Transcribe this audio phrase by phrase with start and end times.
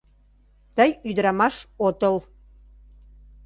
[0.75, 1.55] Тый ӱдырамаш
[1.87, 2.17] отыл!